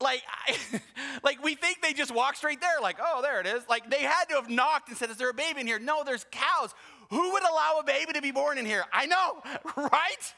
[0.00, 0.80] Like, I,
[1.22, 3.62] like we think they just walk straight there, like, oh, there it is.
[3.68, 5.78] Like they had to have knocked and said, Is there a baby in here?
[5.78, 6.74] No, there's cows.
[7.10, 8.84] Who would allow a baby to be born in here?
[8.92, 9.42] I know,
[9.76, 10.34] right?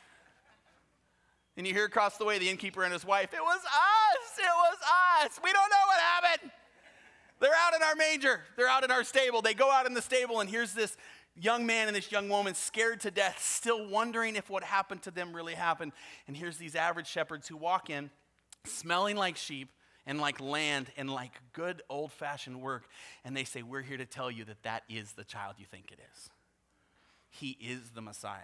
[1.57, 4.42] And you hear across the way the innkeeper and his wife, it was us, it
[4.42, 4.77] was
[5.23, 5.40] us.
[5.42, 6.51] We don't know what happened.
[7.38, 9.40] They're out in our manger, they're out in our stable.
[9.40, 10.97] They go out in the stable, and here's this
[11.37, 15.11] young man and this young woman scared to death, still wondering if what happened to
[15.11, 15.92] them really happened.
[16.27, 18.11] And here's these average shepherds who walk in,
[18.64, 19.70] smelling like sheep
[20.07, 22.85] and like land and like good old fashioned work.
[23.25, 25.90] And they say, We're here to tell you that that is the child you think
[25.90, 26.31] it is.
[27.31, 28.40] He is the Messiah.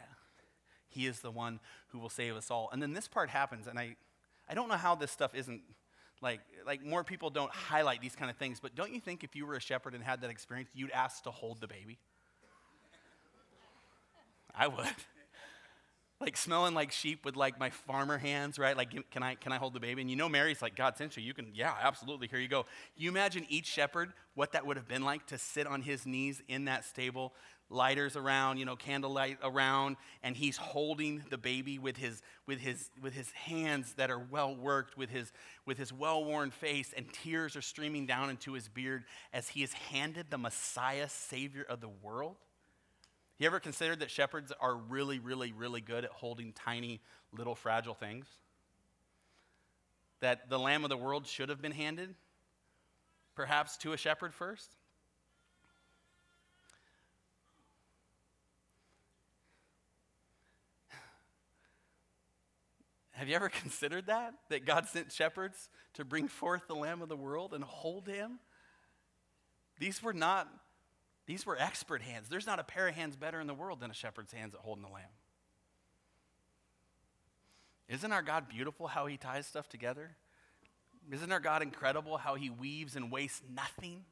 [0.89, 2.69] He is the one who will save us all.
[2.73, 3.95] And then this part happens, and I,
[4.49, 5.63] I don't know how this stuff isn't
[6.21, 9.37] like, like more people don't highlight these kind of things, but don't you think if
[9.37, 11.99] you were a shepherd and had that experience, you'd ask to hold the baby?
[14.55, 14.87] I would.
[16.21, 18.77] like smelling like sheep with like my farmer hands, right?
[18.77, 20.03] Like, can I, can I hold the baby?
[20.03, 21.23] And you know, Mary's like, God sent you.
[21.23, 22.29] You can, yeah, absolutely.
[22.29, 22.67] Here you go.
[22.95, 26.43] You imagine each shepherd, what that would have been like to sit on his knees
[26.47, 27.33] in that stable,
[27.71, 32.91] lighters around, you know, candlelight around, and he's holding the baby with his with his
[33.01, 35.33] with his hands that are well worked, with his
[35.65, 39.73] with his well-worn face, and tears are streaming down into his beard as he is
[39.73, 42.37] handed the Messiah, Savior of the world.
[43.41, 47.01] You ever considered that shepherds are really, really, really good at holding tiny,
[47.33, 48.27] little, fragile things?
[50.21, 52.15] That the Lamb of the world should have been handed,
[53.35, 54.77] perhaps to a shepherd first?
[63.13, 64.35] Have you ever considered that?
[64.51, 68.39] That God sent shepherds to bring forth the Lamb of the world and hold him?
[69.79, 70.47] These were not,
[71.31, 72.29] these were expert hands.
[72.29, 74.61] There's not a pair of hands better in the world than a shepherd's hands at
[74.63, 75.05] holding the lamb.
[77.89, 80.17] Isn't our God beautiful how he ties stuff together?
[81.09, 84.03] Isn't our God incredible how he weaves and wastes nothing?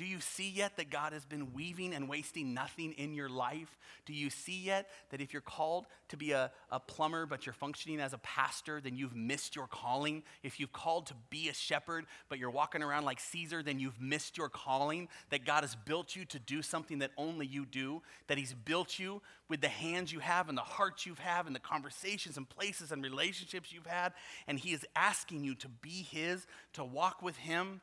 [0.00, 3.76] Do you see yet that God has been weaving and wasting nothing in your life?
[4.06, 7.52] Do you see yet that if you're called to be a, a plumber but you're
[7.52, 10.22] functioning as a pastor, then you've missed your calling?
[10.42, 14.00] If you've called to be a shepherd but you're walking around like Caesar, then you've
[14.00, 15.06] missed your calling?
[15.28, 18.00] That God has built you to do something that only you do?
[18.28, 21.54] That He's built you with the hands you have and the hearts you have and
[21.54, 24.14] the conversations and places and relationships you've had?
[24.46, 27.82] And He is asking you to be His, to walk with Him?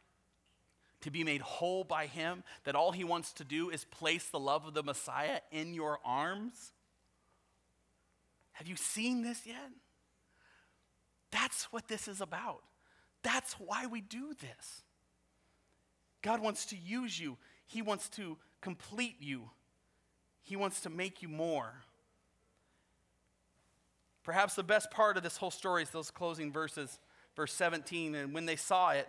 [1.01, 4.39] To be made whole by Him, that all He wants to do is place the
[4.39, 6.71] love of the Messiah in your arms?
[8.53, 9.71] Have you seen this yet?
[11.31, 12.63] That's what this is about.
[13.21, 14.83] That's why we do this.
[16.21, 19.49] God wants to use you, He wants to complete you,
[20.41, 21.73] He wants to make you more.
[24.23, 26.99] Perhaps the best part of this whole story is those closing verses,
[27.37, 28.13] verse 17.
[28.13, 29.07] And when they saw it,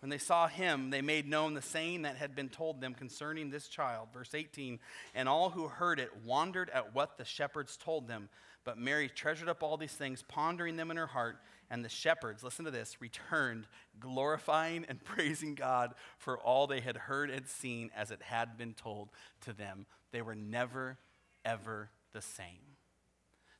[0.00, 3.50] when they saw him, they made known the saying that had been told them concerning
[3.50, 4.08] this child.
[4.12, 4.78] Verse 18
[5.14, 8.28] And all who heard it wondered at what the shepherds told them.
[8.64, 11.38] But Mary treasured up all these things, pondering them in her heart.
[11.70, 13.66] And the shepherds, listen to this, returned,
[13.98, 18.74] glorifying and praising God for all they had heard and seen as it had been
[18.74, 19.08] told
[19.42, 19.86] to them.
[20.12, 20.98] They were never,
[21.44, 22.76] ever the same.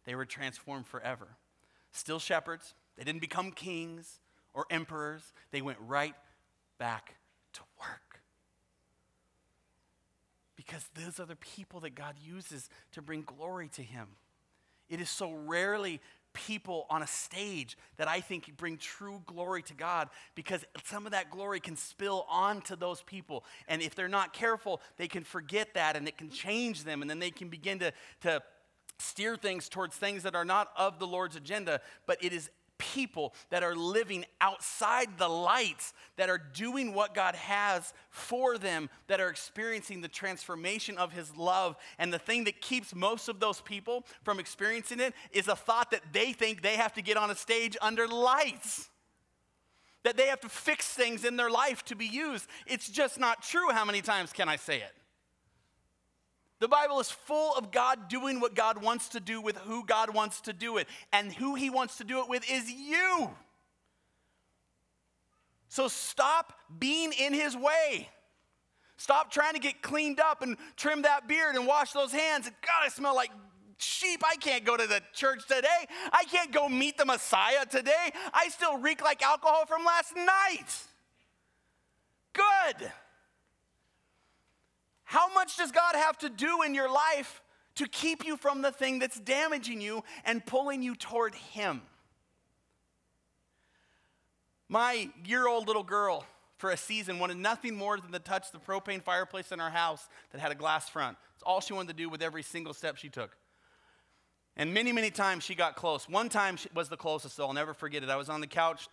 [0.04, 1.28] They were transformed forever.
[1.92, 4.20] Still shepherds, they didn't become kings
[4.54, 6.14] or emperors, they went right
[6.78, 7.16] back
[7.54, 8.20] to work.
[10.56, 14.08] Because those are the people that God uses to bring glory to Him.
[14.88, 16.00] It is so rarely
[16.36, 21.12] people on a stage that I think bring true glory to God because some of
[21.12, 23.44] that glory can spill onto those people.
[23.68, 27.00] And if they're not careful, they can forget that and it can change them.
[27.00, 28.42] And then they can begin to, to
[28.98, 31.80] steer things towards things that are not of the Lord's agenda.
[32.06, 37.34] But it is people that are living outside the lights, that are doing what God
[37.34, 41.76] has for them, that are experiencing the transformation of His love.
[41.98, 45.90] And the thing that keeps most of those people from experiencing it is a thought
[45.90, 48.88] that they think they have to get on a stage under lights.
[50.04, 52.46] That they have to fix things in their life to be used.
[52.66, 53.70] It's just not true.
[53.70, 54.92] How many times can I say it?
[56.58, 60.14] The Bible is full of God doing what God wants to do with who God
[60.14, 60.88] wants to do it.
[61.12, 63.30] And who He wants to do it with is you.
[65.68, 68.08] So stop being in His way.
[68.96, 72.46] Stop trying to get cleaned up and trim that beard and wash those hands.
[72.46, 73.30] And God, I smell like
[73.76, 74.22] sheep.
[74.24, 75.86] I can't go to the church today.
[76.10, 78.10] I can't go meet the Messiah today.
[78.32, 80.72] I still reek like alcohol from last night.
[82.32, 82.90] Good.
[85.06, 87.40] How much does God have to do in your life
[87.76, 91.80] to keep you from the thing that's damaging you and pulling you toward Him?
[94.68, 96.24] My year old little girl,
[96.58, 100.08] for a season wanted nothing more than to touch the propane fireplace in our house
[100.32, 101.16] that had a glass front.
[101.34, 103.36] It's all she wanted to do with every single step she took.
[104.56, 106.08] And many, many times she got close.
[106.08, 107.46] One time she was the closest, though.
[107.46, 108.08] I'll never forget it.
[108.08, 108.88] I was on the couch.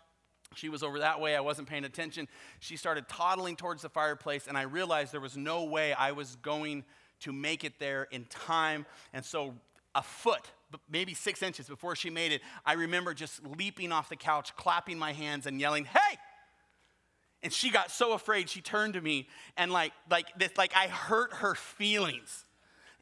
[0.56, 1.36] She was over that way.
[1.36, 2.28] I wasn't paying attention.
[2.60, 6.36] She started toddling towards the fireplace, and I realized there was no way I was
[6.38, 6.84] going
[7.22, 8.86] to make it there in time.
[9.14, 9.54] And so,
[9.96, 10.42] a foot,
[10.90, 14.98] maybe six inches before she made it, I remember just leaping off the couch, clapping
[14.98, 16.18] my hands, and yelling, Hey!
[17.44, 20.88] And she got so afraid, she turned to me and like, like this, like I
[20.88, 22.46] hurt her feelings.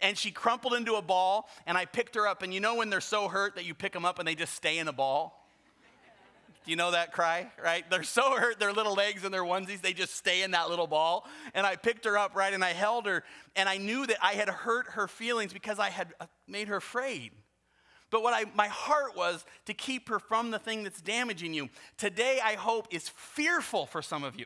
[0.01, 2.41] And she crumpled into a ball, and I picked her up.
[2.41, 4.55] And you know when they're so hurt that you pick them up and they just
[4.55, 5.40] stay in a ball?
[6.63, 7.83] Do you know that cry, right?
[7.89, 10.85] They're so hurt, their little legs and their onesies, they just stay in that little
[10.85, 11.27] ball.
[11.55, 13.23] And I picked her up, right, and I held her,
[13.55, 16.75] and I knew that I had hurt her feelings because I had uh, made her
[16.75, 17.31] afraid.
[18.11, 21.69] But what I, my heart was to keep her from the thing that's damaging you.
[21.97, 24.45] Today, I hope, is fearful for some of you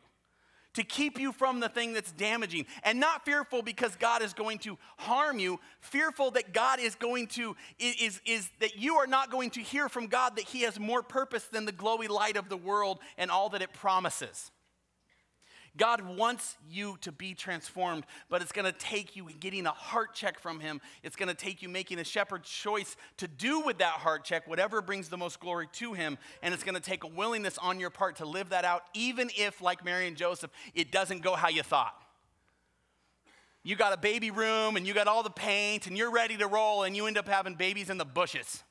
[0.76, 2.66] to keep you from the thing that's damaging.
[2.84, 7.28] And not fearful because God is going to harm you, fearful that God is going
[7.28, 10.80] to, is, is that you are not going to hear from God that He has
[10.80, 14.52] more purpose than the glowy light of the world and all that it promises.
[15.78, 20.14] God wants you to be transformed, but it's going to take you getting a heart
[20.14, 20.80] check from Him.
[21.04, 24.48] It's going to take you making a shepherd's choice to do with that heart check
[24.48, 26.18] whatever brings the most glory to Him.
[26.42, 29.30] And it's going to take a willingness on your part to live that out, even
[29.38, 31.96] if, like Mary and Joseph, it doesn't go how you thought.
[33.64, 36.48] You got a baby room and you got all the paint and you're ready to
[36.48, 38.64] roll, and you end up having babies in the bushes.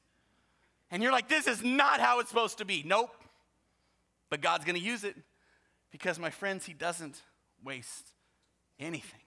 [0.91, 2.83] And you're like, this is not how it's supposed to be.
[2.87, 3.11] Nope.
[4.31, 5.17] But God's going to use it.
[5.95, 7.23] Because, my friends, He doesn't
[7.63, 8.09] waste
[8.81, 9.21] anything.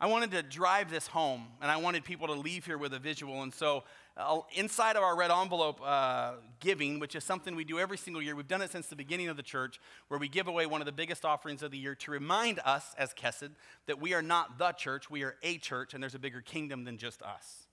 [0.00, 2.98] I wanted to drive this home, and I wanted people to leave here with a
[2.98, 3.42] visual.
[3.42, 3.84] And so,
[4.16, 8.22] uh, inside of our red envelope uh, giving, which is something we do every single
[8.22, 10.80] year, we've done it since the beginning of the church, where we give away one
[10.80, 13.50] of the biggest offerings of the year to remind us as Kesed
[13.84, 16.84] that we are not the church, we are a church, and there's a bigger kingdom
[16.84, 17.65] than just us.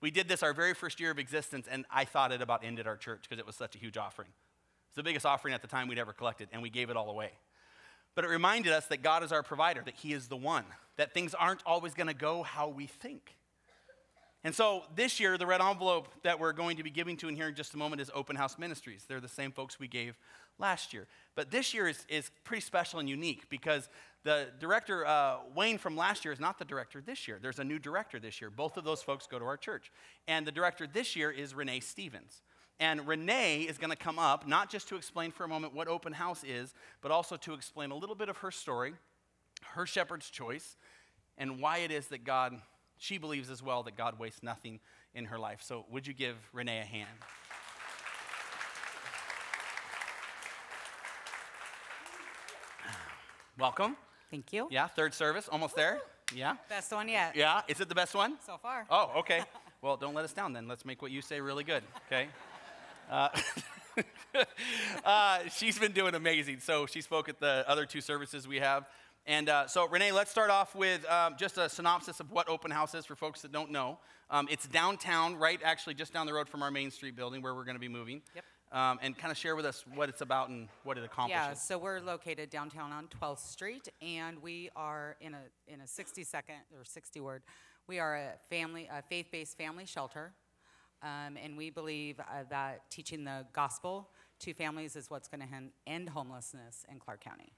[0.00, 2.86] We did this our very first year of existence, and I thought it about ended
[2.86, 4.28] our church because it was such a huge offering.
[4.88, 7.10] It's the biggest offering at the time we'd ever collected, and we gave it all
[7.10, 7.32] away.
[8.14, 10.64] But it reminded us that God is our provider, that He is the one,
[10.96, 13.36] that things aren't always going to go how we think.
[14.42, 17.36] And so this year, the red envelope that we're going to be giving to in
[17.36, 19.04] here in just a moment is Open House Ministries.
[19.06, 20.18] They're the same folks we gave
[20.58, 21.06] last year.
[21.34, 23.90] But this year is, is pretty special and unique because
[24.22, 27.38] the director, uh, Wayne from last year, is not the director this year.
[27.40, 28.50] There's a new director this year.
[28.50, 29.92] Both of those folks go to our church.
[30.26, 32.42] And the director this year is Renee Stevens.
[32.78, 35.86] And Renee is going to come up, not just to explain for a moment what
[35.86, 36.72] open house is,
[37.02, 38.94] but also to explain a little bit of her story,
[39.74, 40.78] her shepherd's choice,
[41.36, 42.54] and why it is that God,
[43.00, 44.78] she believes as well that God wastes nothing
[45.14, 45.60] in her life.
[45.62, 47.08] So, would you give Renee a hand?
[53.58, 53.96] Welcome.
[54.30, 54.68] Thank you.
[54.70, 56.00] Yeah, third service, almost there.
[56.34, 56.56] Yeah.
[56.68, 57.34] Best one yet.
[57.34, 58.36] Yeah, is it the best one?
[58.46, 58.86] So far.
[58.88, 59.42] Oh, okay.
[59.82, 60.68] Well, don't let us down then.
[60.68, 62.28] Let's make what you say really good, okay?
[63.10, 63.30] Uh,
[65.06, 66.60] uh, she's been doing amazing.
[66.60, 68.84] So she spoke at the other two services we have.
[69.30, 72.70] And uh, so, Renee, let's start off with um, just a synopsis of what Open
[72.70, 73.98] House is for folks that don't know.
[74.28, 77.54] Um, it's downtown, right actually just down the road from our Main Street building where
[77.54, 78.22] we're going to be moving.
[78.34, 81.46] Yep um, and kind of share with us what it's about and what it accomplishes.
[81.46, 85.86] Yeah, so we're located downtown on 12th Street, and we are in a in a
[85.86, 87.42] 60 second or 60 word.
[87.88, 90.32] We are a family, a faith-based family shelter,
[91.02, 95.48] um, and we believe uh, that teaching the gospel to families is what's going to
[95.86, 97.52] end homelessness in Clark County.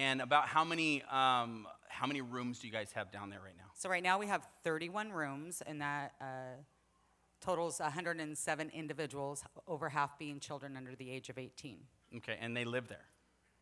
[0.00, 3.56] And about how many um, how many rooms do you guys have down there right
[3.56, 3.64] now?
[3.74, 6.14] So right now we have 31 rooms, and that.
[6.20, 6.24] Uh,
[7.40, 11.78] totals 107 individuals, over half being children under the age of 18.
[12.18, 13.06] Okay, and they live there.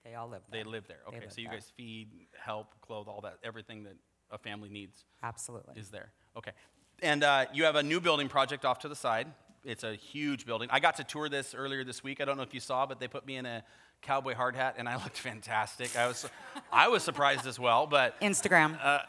[0.05, 0.65] They all live there.
[0.65, 0.99] They live there.
[1.07, 1.59] Okay, live so you there.
[1.59, 3.95] guys feed, help, clothe, all that, everything that
[4.33, 5.75] a family needs Absolutely.
[5.79, 6.11] is there.
[6.37, 6.51] Okay,
[7.03, 9.29] and uh, you have a new building project off to the side.
[9.65, 10.69] It's a huge building.
[10.73, 12.21] I got to tour this earlier this week.
[12.21, 13.63] I don't know if you saw, but they put me in a
[14.03, 15.97] cowboy hard hat, and I looked fantastic.
[15.97, 16.27] I was,
[16.73, 17.87] I was surprised as well.
[17.87, 18.79] But Instagram.
[18.83, 19.01] Uh,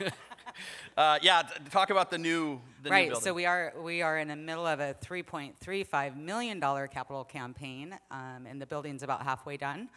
[0.96, 3.10] uh, yeah, talk about the new the right.
[3.10, 7.24] New so we are we are in the middle of a 3.35 million dollar capital
[7.24, 9.88] campaign, um, and the building's about halfway done.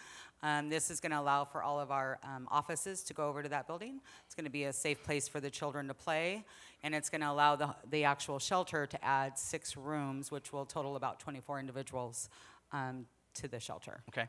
[0.44, 3.44] Um, this is going to allow for all of our um, offices to go over
[3.44, 4.00] to that building.
[4.26, 6.44] It's going to be a safe place for the children to play,
[6.84, 10.66] and it's going to allow the, the actual shelter to add six rooms, which will
[10.66, 12.28] total about 24 individuals
[12.72, 14.02] um, to the shelter.
[14.10, 14.28] Okay.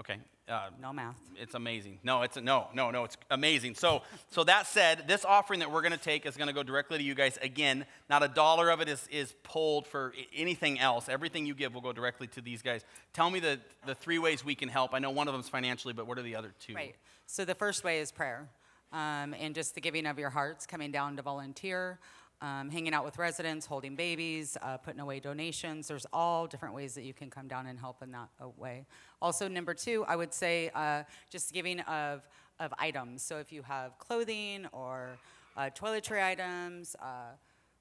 [0.00, 0.16] Okay.
[0.48, 1.16] Uh, No math.
[1.36, 2.00] it's amazing.
[2.02, 3.04] No, it's no, no, no.
[3.04, 3.74] It's amazing.
[3.76, 6.62] So, so that said, this offering that we're going to take is going to go
[6.64, 7.38] directly to you guys.
[7.42, 11.08] Again, not a dollar of it is, is pulled for anything else.
[11.08, 12.82] Everything you give will go directly to these guys.
[13.12, 14.92] Tell me the the three ways we can help.
[14.94, 16.74] I know one of them is financially, but what are the other two?
[16.74, 16.96] Right.
[17.26, 18.48] So the first way is prayer,
[18.92, 22.00] um, and just the giving of your hearts, coming down to volunteer,
[22.42, 25.88] um, hanging out with residents, holding babies, uh, putting away donations.
[25.88, 28.86] There's all different ways that you can come down and help in that uh, way.
[29.20, 32.28] Also, number two, I would say uh, just giving of
[32.58, 33.22] of items.
[33.22, 35.16] So if you have clothing or
[35.56, 36.96] uh, toiletry items.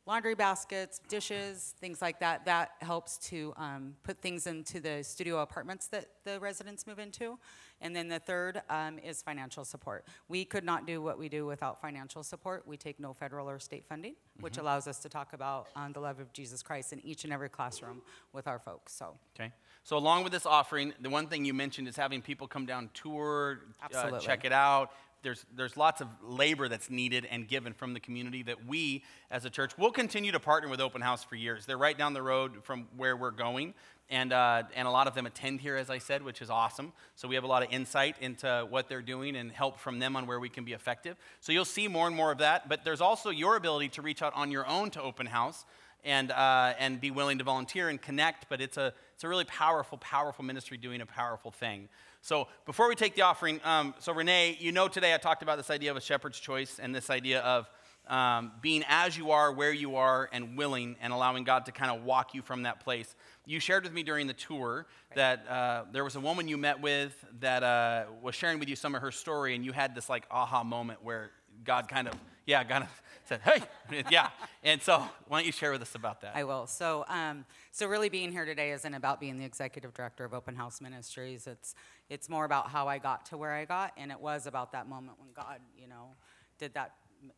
[0.10, 2.44] Laundry baskets, dishes, things like that.
[2.46, 7.38] That helps to um, put things into the studio apartments that the residents move into.
[7.80, 10.08] And then the third um, is financial support.
[10.28, 12.68] We could not do what we do without financial support.
[12.68, 16.00] We take no federal or state funding, which allows us to talk about um, the
[16.00, 18.02] love of Jesus Christ in each and every classroom
[18.34, 18.96] with our folks.
[18.96, 19.54] So, Okay.
[19.84, 22.90] So along with this offering, the one thing you mentioned is having people come down,
[22.94, 24.20] tour, uh, Absolutely.
[24.20, 24.92] check it out.
[25.22, 29.46] There's, there's lots of labor that's needed and given from the community that we, as
[29.46, 31.66] a church, will continue to partner with Open House for years.
[31.66, 33.74] They're right down the road from where we're going,
[34.10, 36.94] and, uh, and a lot of them attend here, as I said, which is awesome.
[37.16, 40.16] So we have a lot of insight into what they're doing and help from them
[40.16, 41.18] on where we can be effective.
[41.42, 44.22] So you'll see more and more of that, but there's also your ability to reach
[44.22, 45.66] out on your own to Open House
[46.04, 48.48] and, uh, and be willing to volunteer and connect.
[48.50, 51.90] But it's a, it's a really powerful, powerful ministry doing a powerful thing.
[52.22, 55.58] So before we take the offering, um, so Renee, you know today I talked about
[55.58, 57.70] this idea of a shepherd's choice and this idea of
[58.08, 61.92] um, being as you are, where you are, and willing, and allowing God to kind
[61.92, 63.16] of walk you from that place.
[63.46, 66.82] You shared with me during the tour that uh, there was a woman you met
[66.82, 70.10] with that uh, was sharing with you some of her story, and you had this
[70.10, 71.32] like aha moment where
[71.64, 72.16] God kind of,
[72.46, 74.30] yeah, kind of said, hey, yeah.
[74.64, 76.36] And so, why don't you share with us about that?
[76.36, 76.66] I will.
[76.66, 80.56] So, um, so really being here today isn't about being the executive director of Open
[80.56, 81.48] House Ministries.
[81.48, 81.76] It's
[82.10, 84.90] it's more about how I got to where I got, and it was about that
[84.90, 86.16] moment when God, you know,
[86.58, 86.96] did that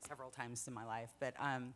[0.08, 1.10] several times in my life.
[1.20, 1.74] But um,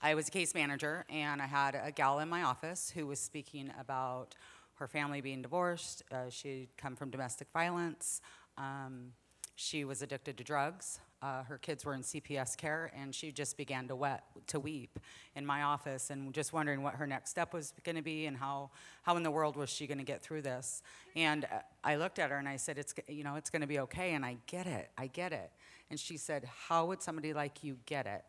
[0.00, 3.18] I was a case manager, and I had a gal in my office who was
[3.18, 4.36] speaking about
[4.74, 6.04] her family being divorced.
[6.12, 8.20] Uh, she'd come from domestic violence.
[8.56, 9.12] Um,
[9.56, 11.00] she was addicted to drugs.
[11.22, 15.00] Uh, her kids were in CPS care, and she just began to wet, to weep
[15.34, 18.36] in my office, and just wondering what her next step was going to be, and
[18.36, 18.70] how,
[19.02, 20.82] how in the world was she going to get through this.
[21.16, 23.66] And uh, I looked at her and I said, "It's you know, it's going to
[23.66, 25.50] be okay." And I get it, I get it.
[25.90, 28.24] And she said, "How would somebody like you get it?"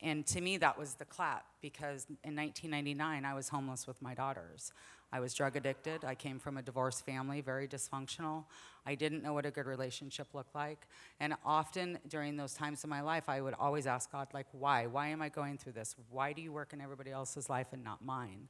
[0.00, 4.14] And to me, that was the clap because in 1999, I was homeless with my
[4.14, 4.72] daughters.
[5.14, 6.04] I was drug addicted.
[6.04, 8.46] I came from a divorced family, very dysfunctional.
[8.84, 10.88] I didn't know what a good relationship looked like.
[11.20, 14.88] And often during those times in my life, I would always ask God, like, why?
[14.88, 15.94] Why am I going through this?
[16.10, 18.48] Why do you work in everybody else's life and not mine?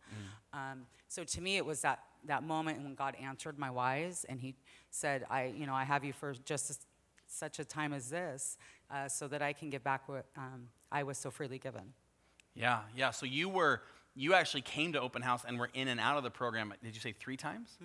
[0.55, 4.41] Um, so to me, it was that, that moment when God answered my whys and
[4.41, 4.55] He
[4.91, 6.79] said, I, you know, I have you for just as,
[7.27, 8.57] such a time as this
[8.91, 11.93] uh, so that I can give back what um, I was so freely given.
[12.55, 13.11] Yeah, yeah.
[13.11, 13.83] So you were,
[14.15, 16.73] you actually came to Open House and were in and out of the program.
[16.83, 17.77] Did you say three times?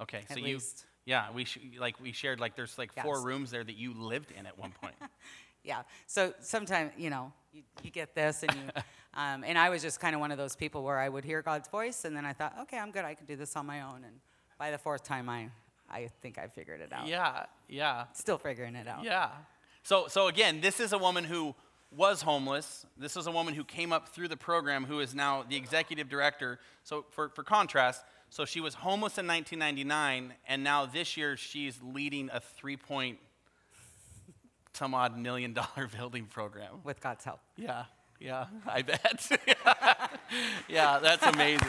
[0.00, 0.32] Okay, Mm-hmm.
[0.32, 0.60] At so you,
[1.04, 4.30] yeah, we sh- like we shared like there's like four rooms there that you lived
[4.36, 4.94] in at one point.
[5.64, 5.82] Yeah.
[6.08, 8.82] So sometimes, you know, you, you get this, and you,
[9.14, 11.40] um, and I was just kind of one of those people where I would hear
[11.40, 13.04] God's voice, and then I thought, okay, I'm good.
[13.04, 14.02] I can do this on my own.
[14.04, 14.16] And
[14.58, 15.50] by the fourth time, I,
[15.88, 17.06] I think I figured it out.
[17.06, 19.04] yeah, yeah, Still figuring it out.
[19.04, 19.28] yeah.
[19.84, 21.54] So so again, this is a woman who
[21.96, 22.86] was homeless.
[22.96, 26.08] This is a woman who came up through the program who is now the executive
[26.08, 26.58] director.
[26.84, 31.78] So for for contrast, so she was homeless in 1999, and now this year she's
[31.82, 33.18] leading a three point
[34.72, 36.80] some odd million dollar building program.
[36.84, 37.40] With God's help.
[37.56, 37.84] Yeah,
[38.18, 39.28] yeah, I bet.
[40.68, 41.68] yeah, that's amazing.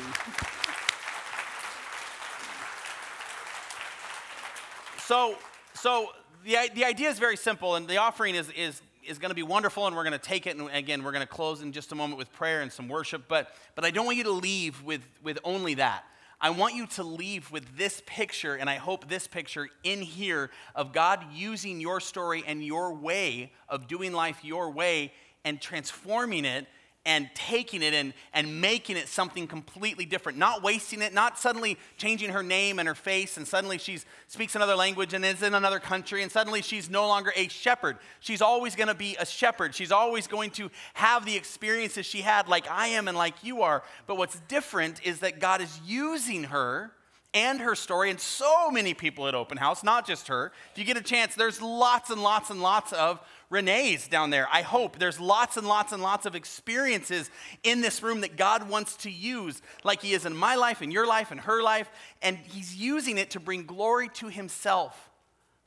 [4.99, 5.35] So,
[5.73, 6.09] so
[6.45, 9.43] the, the idea is very simple, and the offering is, is, is going to be
[9.43, 10.57] wonderful, and we're going to take it.
[10.57, 13.23] And again, we're going to close in just a moment with prayer and some worship.
[13.27, 16.03] But, but I don't want you to leave with, with only that.
[16.41, 20.49] I want you to leave with this picture, and I hope this picture in here
[20.75, 25.13] of God using your story and your way of doing life your way
[25.45, 26.67] and transforming it
[27.05, 30.37] and taking it and, and making it something completely different.
[30.37, 34.55] Not wasting it, not suddenly changing her name and her face, and suddenly she speaks
[34.55, 37.97] another language and is in another country, and suddenly she's no longer a shepherd.
[38.21, 39.75] She's always going to be a shepherd.
[39.75, 43.63] She's always going to have the experiences she had, like I am and like you
[43.63, 43.83] are.
[44.07, 46.93] But what's different is that God is using her
[47.33, 50.51] and her story, and so many people at Open House, not just her.
[50.71, 53.19] If you get a chance, there's lots and lots and lots of
[53.49, 54.47] Renee's down there.
[54.51, 57.29] I hope there's lots and lots and lots of experiences
[57.63, 60.91] in this room that God wants to use, like He is in my life, in
[60.91, 61.89] your life, in her life,
[62.21, 65.09] and He's using it to bring glory to Himself,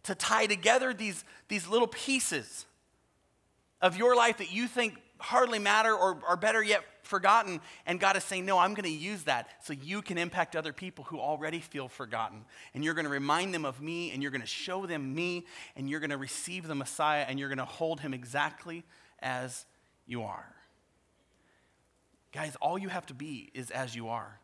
[0.05, 2.67] to tie together these, these little pieces
[3.81, 7.61] of your life that you think hardly matter or are better yet forgotten.
[7.87, 10.73] And God is saying, No, I'm going to use that so you can impact other
[10.73, 12.45] people who already feel forgotten.
[12.75, 15.47] And you're going to remind them of me, and you're going to show them me,
[15.77, 18.85] and you're going to receive the Messiah, and you're going to hold him exactly
[19.21, 19.65] as
[20.07, 20.47] you are.
[22.33, 24.39] Guys, all you have to be is as you are.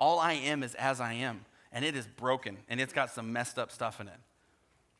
[0.00, 1.44] All I am is as I am.
[1.72, 4.18] And it is broken, and it's got some messed up stuff in it.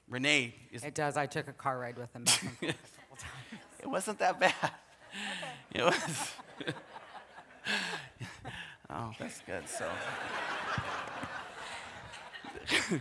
[0.09, 0.85] Renee is.
[0.85, 1.17] It does.
[1.17, 3.25] I took a car ride with him back and forth.
[3.81, 4.53] It wasn't that bad.
[5.75, 6.33] It was.
[8.91, 9.69] oh, that's good.
[9.69, 9.91] So.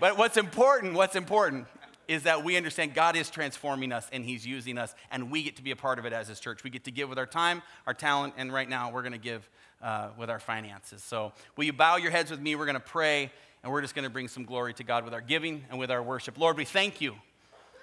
[0.00, 1.66] but what's important, what's important
[2.08, 5.56] is that we understand God is transforming us and He's using us, and we get
[5.56, 6.62] to be a part of it as His church.
[6.62, 9.18] We get to give with our time, our talent, and right now we're going to
[9.18, 9.48] give
[9.82, 11.02] uh, with our finances.
[11.02, 12.54] So, will you bow your heads with me?
[12.54, 13.30] We're going to pray,
[13.62, 15.90] and we're just going to bring some glory to God with our giving and with
[15.90, 16.38] our worship.
[16.38, 17.14] Lord, we thank you.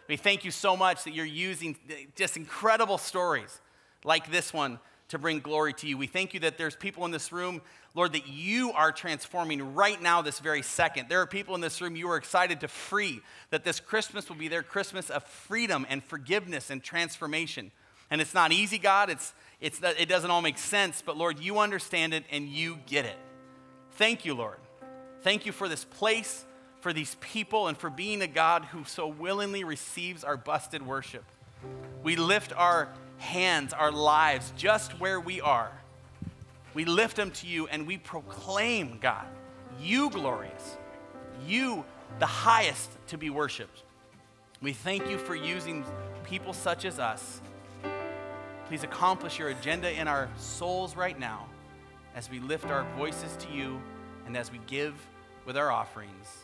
[0.07, 1.77] We thank you so much that you're using
[2.15, 3.61] just incredible stories
[4.03, 4.79] like this one
[5.09, 5.97] to bring glory to you.
[5.97, 7.61] We thank you that there's people in this room,
[7.93, 11.07] Lord, that you are transforming right now, this very second.
[11.07, 14.35] There are people in this room you are excited to free, that this Christmas will
[14.35, 17.71] be their Christmas of freedom and forgiveness and transformation.
[18.09, 19.09] And it's not easy, God.
[19.09, 23.05] It's, it's it doesn't all make sense, but Lord, you understand it and you get
[23.05, 23.17] it.
[23.91, 24.57] Thank you, Lord.
[25.21, 26.43] Thank you for this place,
[26.83, 31.23] for these people, and for being a God who so willingly receives our busted worship.
[32.03, 35.71] We lift our hands, our lives, just where we are.
[36.73, 39.25] We lift them to you and we proclaim, God,
[39.79, 40.77] you glorious,
[41.47, 41.85] you
[42.19, 43.81] the highest to be worshiped.
[44.61, 45.85] We thank you for using
[46.25, 47.39] people such as us.
[48.67, 51.45] Please accomplish your agenda in our souls right now
[52.13, 53.81] as we lift our voices to you
[54.25, 54.95] and as we give
[55.45, 56.43] with our offerings.